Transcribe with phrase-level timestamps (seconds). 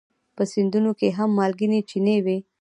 [0.35, 2.37] په سیندونو کې هم مالګینې چینې وي.